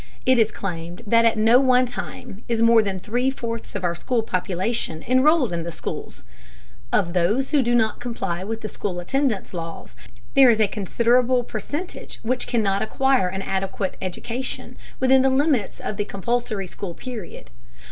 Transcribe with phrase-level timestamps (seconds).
[0.25, 3.93] It is claimed that at no one time is more than three fourths of our
[3.93, 6.23] school population enrolled in the schools.
[6.91, 9.95] Of those who do comply with the school attendance laws,
[10.33, 15.97] there is a considerable percentage which cannot acquire an adequate education within the limits of
[15.97, 17.51] the compulsory school period.